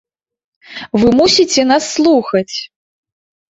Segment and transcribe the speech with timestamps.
[1.01, 2.55] Вы мусіце нас слухаць!